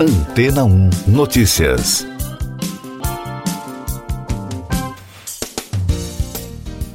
Antena 0.00 0.62
1 0.62 0.90
Notícias. 1.08 2.06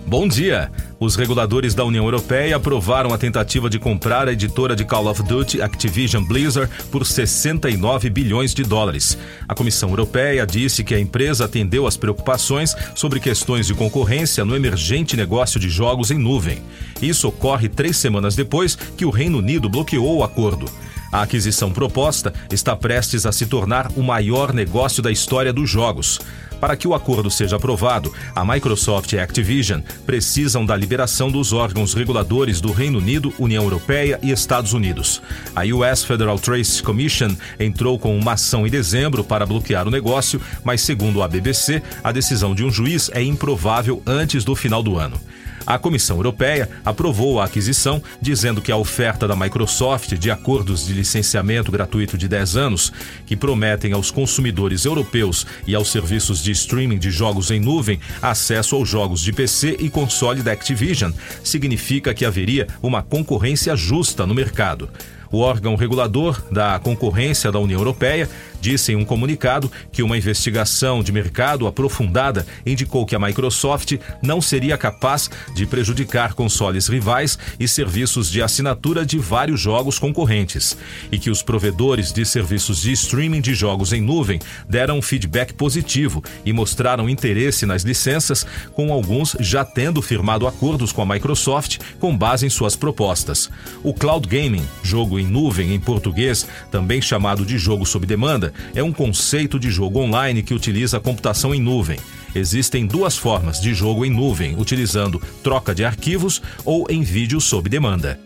Bom 0.07 0.25
dia. 0.25 0.71
Os 0.97 1.17
reguladores 1.17 1.75
da 1.75 1.83
União 1.83 2.05
Europeia 2.05 2.55
aprovaram 2.55 3.13
a 3.13 3.17
tentativa 3.17 3.69
de 3.69 3.77
comprar 3.77 4.29
a 4.29 4.31
editora 4.31 4.73
de 4.73 4.85
Call 4.85 5.07
of 5.07 5.21
Duty 5.21 5.61
Activision 5.61 6.23
Blizzard 6.23 6.71
por 6.89 7.05
69 7.05 8.09
bilhões 8.09 8.53
de 8.53 8.63
dólares. 8.63 9.17
A 9.49 9.53
Comissão 9.53 9.89
Europeia 9.89 10.47
disse 10.47 10.81
que 10.81 10.95
a 10.95 10.99
empresa 10.99 11.43
atendeu 11.43 11.85
às 11.85 11.97
preocupações 11.97 12.73
sobre 12.95 13.19
questões 13.19 13.67
de 13.67 13.73
concorrência 13.73 14.45
no 14.45 14.55
emergente 14.55 15.17
negócio 15.17 15.59
de 15.59 15.67
jogos 15.67 16.09
em 16.09 16.17
nuvem. 16.17 16.61
Isso 17.01 17.27
ocorre 17.27 17.67
três 17.67 17.97
semanas 17.97 18.33
depois 18.33 18.75
que 18.75 19.03
o 19.03 19.09
Reino 19.09 19.39
Unido 19.39 19.67
bloqueou 19.67 20.19
o 20.19 20.23
acordo. 20.23 20.71
A 21.13 21.21
aquisição 21.21 21.71
proposta 21.71 22.33
está 22.51 22.75
prestes 22.75 23.27
a 23.27 23.31
se 23.31 23.45
tornar 23.45 23.91
o 23.95 24.01
maior 24.01 24.51
negócio 24.51 25.03
da 25.03 25.11
história 25.11 25.53
dos 25.53 25.69
jogos. 25.69 26.19
Para 26.59 26.75
que 26.75 26.87
o 26.87 26.95
acordo 26.95 27.29
seja 27.29 27.57
aprovado, 27.57 28.11
a 28.35 28.43
Microsoft 28.43 29.13
e 29.13 29.19
a 29.19 29.23
Activision 29.23 29.81
precisam 30.07 30.65
da 30.65 30.75
liberação 30.75 31.29
dos 31.29 31.53
órgãos 31.53 31.93
reguladores 31.93 32.59
do 32.59 32.71
Reino 32.71 32.97
Unido, 32.97 33.31
União 33.37 33.63
Europeia 33.63 34.19
e 34.23 34.31
Estados 34.31 34.73
Unidos. 34.73 35.21
A 35.55 35.61
US 35.65 36.03
Federal 36.03 36.39
Trade 36.39 36.81
Commission 36.81 37.35
entrou 37.59 37.99
com 37.99 38.17
uma 38.17 38.31
ação 38.31 38.65
em 38.65 38.71
dezembro 38.71 39.23
para 39.23 39.45
bloquear 39.45 39.87
o 39.87 39.91
negócio, 39.91 40.41
mas, 40.63 40.81
segundo 40.81 41.21
a 41.21 41.27
BBC, 41.27 41.83
a 42.03 42.11
decisão 42.11 42.55
de 42.55 42.63
um 42.63 42.71
juiz 42.71 43.11
é 43.13 43.21
improvável 43.21 44.01
antes 44.07 44.43
do 44.43 44.55
final 44.55 44.81
do 44.81 44.97
ano. 44.97 45.21
A 45.65 45.77
Comissão 45.79 46.17
Europeia 46.17 46.69
aprovou 46.83 47.39
a 47.39 47.45
aquisição, 47.45 48.01
dizendo 48.21 48.61
que 48.61 48.71
a 48.71 48.77
oferta 48.77 49.27
da 49.27 49.35
Microsoft 49.35 50.13
de 50.15 50.29
acordos 50.29 50.85
de 50.85 50.93
licenciamento 50.93 51.71
gratuito 51.71 52.17
de 52.17 52.27
10 52.27 52.57
anos, 52.57 52.91
que 53.25 53.35
prometem 53.35 53.93
aos 53.93 54.11
consumidores 54.11 54.85
europeus 54.85 55.45
e 55.65 55.73
aos 55.73 55.91
serviços 55.91 56.43
de 56.43 56.51
streaming 56.51 56.97
de 56.97 57.09
jogos 57.09 57.49
em 57.49 57.59
nuvem 57.59 57.99
acesso 58.21 58.75
aos 58.75 58.89
jogos 58.89 59.21
de 59.21 59.31
PC 59.31 59.77
e 59.79 59.89
console 59.89 60.41
da 60.41 60.51
Activision, 60.51 61.11
significa 61.43 62.13
que 62.13 62.25
haveria 62.25 62.67
uma 62.81 63.01
concorrência 63.01 63.75
justa 63.75 64.25
no 64.25 64.33
mercado. 64.33 64.89
O 65.33 65.39
órgão 65.39 65.75
regulador 65.75 66.39
da 66.51 66.77
concorrência 66.77 67.51
da 67.51 67.57
União 67.57 67.79
Europeia 67.79 68.29
disse 68.61 68.93
em 68.93 68.95
um 68.95 69.03
comunicado 69.03 69.69
que 69.91 70.01
uma 70.01 70.15
investigação 70.15 71.03
de 71.03 71.11
mercado 71.11 71.67
aprofundada 71.67 72.45
indicou 72.65 73.05
que 73.05 73.15
a 73.15 73.19
Microsoft 73.19 73.97
não 74.21 74.39
seria 74.39 74.77
capaz 74.77 75.29
de 75.53 75.65
prejudicar 75.65 76.33
consoles 76.33 76.87
rivais 76.87 77.37
e 77.59 77.67
serviços 77.67 78.31
de 78.31 78.41
assinatura 78.41 79.05
de 79.05 79.17
vários 79.17 79.59
jogos 79.59 79.99
concorrentes, 79.99 80.77
e 81.11 81.19
que 81.19 81.29
os 81.29 81.41
provedores 81.41 82.13
de 82.13 82.25
serviços 82.25 82.83
de 82.83 82.93
streaming 82.93 83.41
de 83.41 83.53
jogos 83.53 83.91
em 83.91 84.01
nuvem 84.01 84.39
deram 84.69 84.99
um 84.99 85.01
feedback 85.01 85.51
positivo 85.53 86.23
e 86.45 86.53
mostraram 86.53 87.09
interesse 87.09 87.65
nas 87.65 87.81
licenças, 87.81 88.45
com 88.73 88.93
alguns 88.93 89.35
já 89.41 89.65
tendo 89.65 90.01
firmado 90.01 90.47
acordos 90.47 90.91
com 90.93 91.01
a 91.01 91.05
Microsoft 91.05 91.79
com 91.99 92.15
base 92.15 92.45
em 92.45 92.49
suas 92.49 92.77
propostas. 92.77 93.49
O 93.83 93.93
Cloud 93.93 94.25
Gaming, 94.25 94.65
jogo 94.83 95.19
em 95.19 95.22
nuvem 95.25 95.73
em 95.73 95.79
português, 95.79 96.47
também 96.71 97.01
chamado 97.01 97.45
de 97.45 97.57
jogo 97.57 97.85
sob 97.85 98.05
demanda, 98.05 98.53
é 98.73 98.83
um 98.83 98.91
conceito 98.91 99.59
de 99.59 99.69
jogo 99.69 99.99
online 99.99 100.43
que 100.43 100.53
utiliza 100.53 100.97
a 100.97 100.99
computação 100.99 101.53
em 101.53 101.61
nuvem. 101.61 101.99
Existem 102.35 102.85
duas 102.85 103.17
formas 103.17 103.59
de 103.61 103.73
jogo 103.73 104.05
em 104.05 104.09
nuvem, 104.09 104.55
utilizando 104.57 105.21
troca 105.43 105.73
de 105.75 105.85
arquivos 105.85 106.41
ou 106.65 106.87
em 106.89 107.01
vídeo 107.01 107.39
sob 107.39 107.69
demanda. 107.69 108.19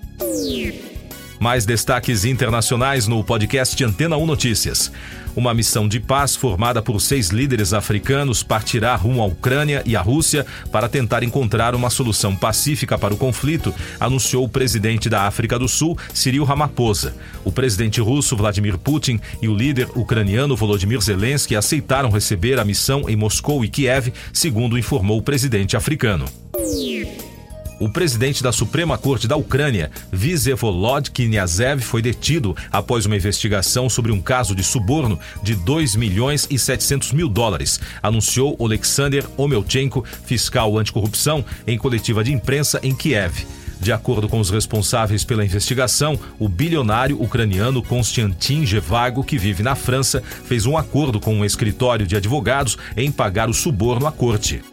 Mais 1.40 1.66
destaques 1.66 2.26
internacionais 2.26 3.08
no 3.08 3.24
podcast 3.24 3.84
Antena 3.84 4.18
1 4.18 4.26
Notícias. 4.26 4.92
Uma 5.36 5.54
missão 5.54 5.88
de 5.88 6.00
paz 6.00 6.36
formada 6.36 6.82
por 6.82 7.00
seis 7.00 7.30
líderes 7.30 7.72
africanos 7.72 8.42
partirá 8.42 8.96
rumo 8.96 9.22
à 9.22 9.26
Ucrânia 9.28 9.84
e 9.86 9.96
à 9.96 10.02
Rússia 10.02 10.44
para 10.72 10.90
tentar 10.90 11.22
encontrar 11.22 11.76
uma 11.76 11.92
solução 11.92 12.36
pacífica 12.36 12.98
para 12.98 13.14
o 13.14 13.18
conflito, 13.18 13.72
anunciou 14.00 14.44
o 14.46 14.50
presidente 14.50 15.10
da 15.10 15.28
África 15.28 15.60
do 15.60 15.68
Sul, 15.68 15.96
Cyril 16.12 16.44
Ramaphosa. 16.44 17.14
O 17.46 17.52
presidente 17.52 18.02
russo 18.02 18.36
Vladimir 18.36 18.80
Putin 18.80 19.20
e 19.40 19.48
o 19.48 19.56
líder 19.56 19.88
ucraniano 19.96 20.56
Volodymyr 20.56 21.02
Zelensky 21.02 21.56
aceitaram 21.56 22.10
receber 22.10 22.60
a 22.60 22.66
missão 22.66 23.08
em 23.08 23.16
Moscou 23.16 23.64
e 23.64 23.70
Kiev, 23.70 24.12
segundo 24.34 24.76
informou 24.76 25.20
o 25.20 25.24
presidente 25.24 25.78
africano. 25.78 26.26
O 27.80 27.88
presidente 27.88 28.42
da 28.42 28.52
Suprema 28.52 28.98
Corte 28.98 29.28
da 29.28 29.36
Ucrânia, 29.36 29.92
Vsevolod 30.12 31.12
Knyazev, 31.12 31.82
foi 31.82 32.02
detido 32.02 32.56
após 32.72 33.06
uma 33.06 33.16
investigação 33.16 33.88
sobre 33.88 34.12
um 34.12 34.20
caso 34.20 34.56
de 34.56 34.64
suborno 34.64 35.20
de 35.44 35.54
2 35.54 35.96
milhões 35.96 36.48
e 36.50 36.58
700 36.58 37.12
mil 37.12 37.30
dólares, 37.30 37.80
anunciou 38.02 38.58
Alexander 38.60 39.24
Omelchenko, 39.38 40.04
fiscal 40.26 40.76
anticorrupção, 40.78 41.46
em 41.68 41.78
coletiva 41.78 42.24
de 42.24 42.34
imprensa 42.34 42.80
em 42.82 42.96
Kiev. 42.96 43.46
De 43.80 43.92
acordo 43.92 44.28
com 44.28 44.40
os 44.40 44.50
responsáveis 44.50 45.24
pela 45.24 45.46
investigação, 45.46 46.20
o 46.40 46.50
bilionário 46.50 47.22
ucraniano 47.22 47.84
Konstantin 47.84 48.66
Gevago, 48.66 49.24
que 49.24 49.38
vive 49.38 49.62
na 49.62 49.76
França, 49.76 50.24
fez 50.46 50.66
um 50.66 50.76
acordo 50.76 51.20
com 51.20 51.36
um 51.36 51.46
escritório 51.46 52.08
de 52.08 52.16
advogados 52.16 52.76
em 52.96 53.12
pagar 53.12 53.50
o 53.50 53.54
suborno 53.54 54.08
à 54.08 54.12
corte. 54.12 54.64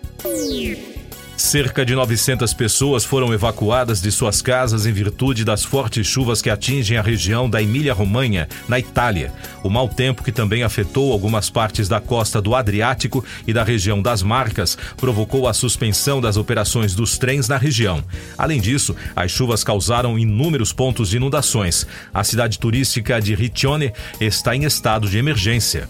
Cerca 1.36 1.84
de 1.84 1.94
900 1.94 2.54
pessoas 2.54 3.04
foram 3.04 3.34
evacuadas 3.34 4.00
de 4.00 4.10
suas 4.12 4.40
casas 4.40 4.86
em 4.86 4.92
virtude 4.92 5.44
das 5.44 5.64
fortes 5.64 6.06
chuvas 6.06 6.40
que 6.40 6.48
atingem 6.48 6.96
a 6.96 7.02
região 7.02 7.50
da 7.50 7.60
Emília-Romanha, 7.60 8.48
na 8.68 8.78
Itália. 8.78 9.32
O 9.62 9.68
mau 9.68 9.88
tempo, 9.88 10.22
que 10.22 10.30
também 10.30 10.62
afetou 10.62 11.12
algumas 11.12 11.50
partes 11.50 11.88
da 11.88 12.00
costa 12.00 12.40
do 12.40 12.54
Adriático 12.54 13.24
e 13.46 13.52
da 13.52 13.64
região 13.64 14.00
das 14.00 14.22
Marcas, 14.22 14.78
provocou 14.96 15.48
a 15.48 15.52
suspensão 15.52 16.20
das 16.20 16.36
operações 16.36 16.94
dos 16.94 17.18
trens 17.18 17.48
na 17.48 17.56
região. 17.56 18.02
Além 18.38 18.60
disso, 18.60 18.94
as 19.16 19.30
chuvas 19.30 19.64
causaram 19.64 20.18
inúmeros 20.18 20.72
pontos 20.72 21.10
de 21.10 21.16
inundações. 21.16 21.86
A 22.12 22.22
cidade 22.22 22.58
turística 22.60 23.20
de 23.20 23.34
Riccione 23.34 23.92
está 24.20 24.54
em 24.54 24.64
estado 24.64 25.08
de 25.08 25.18
emergência. 25.18 25.88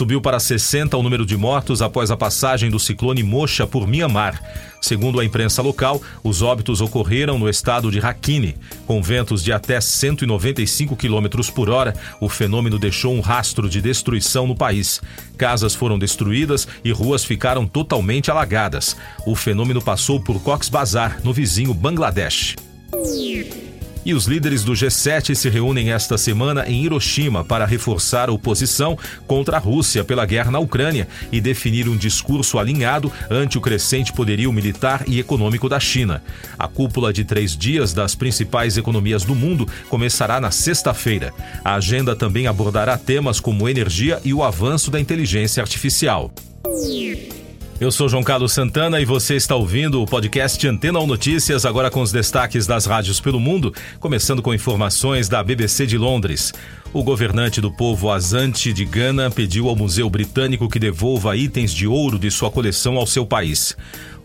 Subiu 0.00 0.18
para 0.18 0.40
60 0.40 0.96
o 0.96 1.02
número 1.02 1.26
de 1.26 1.36
mortos 1.36 1.82
após 1.82 2.10
a 2.10 2.16
passagem 2.16 2.70
do 2.70 2.80
ciclone 2.80 3.22
Mocha 3.22 3.66
por 3.66 3.86
Mianmar. 3.86 4.42
Segundo 4.80 5.20
a 5.20 5.24
imprensa 5.26 5.60
local, 5.60 6.00
os 6.24 6.40
óbitos 6.40 6.80
ocorreram 6.80 7.38
no 7.38 7.50
estado 7.50 7.90
de 7.90 7.98
Rakhine. 7.98 8.56
Com 8.86 9.02
ventos 9.02 9.44
de 9.44 9.52
até 9.52 9.78
195 9.78 10.96
km 10.96 11.52
por 11.54 11.68
hora, 11.68 11.94
o 12.18 12.30
fenômeno 12.30 12.78
deixou 12.78 13.14
um 13.14 13.20
rastro 13.20 13.68
de 13.68 13.82
destruição 13.82 14.46
no 14.46 14.56
país. 14.56 15.02
Casas 15.36 15.74
foram 15.74 15.98
destruídas 15.98 16.66
e 16.82 16.90
ruas 16.92 17.22
ficaram 17.22 17.66
totalmente 17.66 18.30
alagadas. 18.30 18.96
O 19.26 19.36
fenômeno 19.36 19.82
passou 19.82 20.18
por 20.18 20.40
Cox's 20.40 20.70
Bazar, 20.70 21.20
no 21.22 21.34
vizinho 21.34 21.74
Bangladesh. 21.74 22.56
E 24.04 24.14
os 24.14 24.24
líderes 24.24 24.64
do 24.64 24.72
G7 24.72 25.34
se 25.34 25.48
reúnem 25.50 25.92
esta 25.92 26.16
semana 26.16 26.64
em 26.66 26.84
Hiroshima 26.84 27.44
para 27.44 27.66
reforçar 27.66 28.28
a 28.28 28.32
oposição 28.32 28.96
contra 29.26 29.56
a 29.56 29.60
Rússia 29.60 30.02
pela 30.02 30.24
guerra 30.24 30.50
na 30.50 30.58
Ucrânia 30.58 31.06
e 31.30 31.40
definir 31.40 31.88
um 31.88 31.96
discurso 31.96 32.58
alinhado 32.58 33.12
ante 33.30 33.58
o 33.58 33.60
crescente 33.60 34.12
poderio 34.12 34.52
militar 34.52 35.04
e 35.06 35.20
econômico 35.20 35.68
da 35.68 35.78
China. 35.78 36.22
A 36.58 36.66
cúpula 36.66 37.12
de 37.12 37.24
três 37.24 37.56
dias 37.56 37.92
das 37.92 38.14
principais 38.14 38.78
economias 38.78 39.22
do 39.22 39.34
mundo 39.34 39.68
começará 39.88 40.40
na 40.40 40.50
sexta-feira. 40.50 41.32
A 41.62 41.74
agenda 41.74 42.16
também 42.16 42.46
abordará 42.46 42.96
temas 42.96 43.38
como 43.38 43.68
energia 43.68 44.20
e 44.24 44.32
o 44.32 44.42
avanço 44.42 44.90
da 44.90 44.98
inteligência 44.98 45.62
artificial. 45.62 46.32
Eu 47.80 47.90
sou 47.90 48.10
João 48.10 48.22
Carlos 48.22 48.52
Santana 48.52 49.00
e 49.00 49.06
você 49.06 49.36
está 49.36 49.56
ouvindo 49.56 50.02
o 50.02 50.06
podcast 50.06 50.68
Antena 50.68 51.00
1 51.00 51.06
Notícias, 51.06 51.64
agora 51.64 51.90
com 51.90 52.02
os 52.02 52.12
destaques 52.12 52.66
das 52.66 52.84
rádios 52.84 53.22
pelo 53.22 53.40
mundo, 53.40 53.72
começando 53.98 54.42
com 54.42 54.52
informações 54.52 55.30
da 55.30 55.42
BBC 55.42 55.86
de 55.86 55.96
Londres. 55.96 56.52
O 56.92 57.04
governante 57.04 57.60
do 57.60 57.70
povo 57.70 58.10
Azante 58.10 58.72
de 58.72 58.84
Gana 58.84 59.30
pediu 59.30 59.68
ao 59.68 59.76
Museu 59.76 60.10
Britânico 60.10 60.68
que 60.68 60.80
devolva 60.80 61.36
itens 61.36 61.72
de 61.72 61.86
ouro 61.86 62.18
de 62.18 62.32
sua 62.32 62.50
coleção 62.50 62.96
ao 62.96 63.06
seu 63.06 63.24
país. 63.24 63.76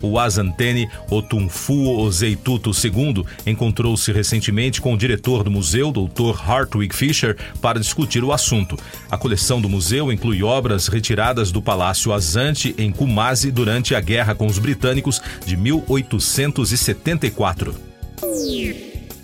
O 0.02 0.18
Azantene 0.18 0.90
Otunfuo 1.08 2.00
Ozeituto 2.00 2.72
II 2.72 3.24
encontrou-se 3.46 4.10
recentemente 4.10 4.80
com 4.80 4.92
o 4.92 4.98
diretor 4.98 5.44
do 5.44 5.50
museu, 5.50 5.92
Dr. 5.92 6.34
Hartwig 6.44 6.92
Fischer, 6.92 7.36
para 7.60 7.78
discutir 7.78 8.24
o 8.24 8.32
assunto. 8.32 8.76
A 9.08 9.16
coleção 9.16 9.60
do 9.60 9.68
museu 9.68 10.10
inclui 10.10 10.42
obras 10.42 10.88
retiradas 10.88 11.52
do 11.52 11.62
Palácio 11.62 12.12
Azante 12.12 12.74
em 12.76 12.90
Kumasi 12.90 13.52
durante 13.52 13.94
a 13.94 14.00
guerra 14.00 14.34
com 14.34 14.48
os 14.48 14.58
britânicos 14.58 15.22
de 15.46 15.56
1874. 15.56 17.76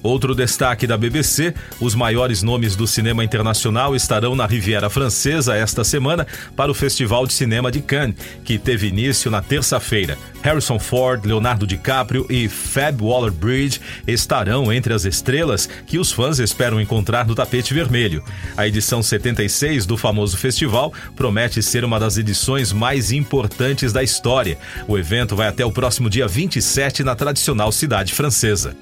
Outro 0.03 0.35
destaque 0.35 0.87
da 0.87 0.97
BBC: 0.97 1.55
os 1.81 1.95
maiores 1.95 2.43
nomes 2.43 2.75
do 2.75 2.87
cinema 2.87 3.25
internacional 3.25 3.95
estarão 3.95 4.35
na 4.35 4.47
Riviera 4.47 4.91
Francesa 4.91 5.55
esta 5.55 5.85
semana 5.85 6.27
para 6.57 6.71
o 6.71 6.75
Festival 6.75 7.27
de 7.27 7.33
Cinema 7.33 7.71
de 7.71 7.81
Cannes, 7.81 8.17
que 8.45 8.59
teve 8.59 8.89
início 8.89 9.31
na 9.31 9.41
terça-feira. 9.41 10.19
Harrison 10.43 10.79
Ford, 10.79 11.25
Leonardo 11.25 11.67
DiCaprio 11.67 12.27
e 12.29 12.49
Fab 12.49 13.01
Waller-Bridge 13.01 13.81
estarão 14.07 14.73
entre 14.73 14.93
as 14.93 15.05
estrelas 15.05 15.69
que 15.87 15.99
os 15.99 16.11
fãs 16.11 16.41
esperam 16.41 16.81
encontrar 16.81 17.27
no 17.27 17.35
tapete 17.35 17.73
vermelho. 17.73 18.25
A 18.57 18.67
edição 18.67 19.03
76 19.03 19.87
do 19.87 19.97
famoso 19.97 20.37
festival 20.37 20.93
promete 21.15 21.63
ser 21.63 21.85
uma 21.85 22.01
das 22.01 22.17
edições 22.17 22.73
mais 22.73 23.13
importantes 23.13 23.93
da 23.93 24.03
história. 24.03 24.59
O 24.89 24.99
evento 24.99 25.37
vai 25.37 25.47
até 25.47 25.65
o 25.65 25.71
próximo 25.71 26.11
dia 26.11 26.27
27 26.27 27.05
na 27.05 27.15
tradicional 27.15 27.71
cidade 27.71 28.13
francesa. 28.13 28.77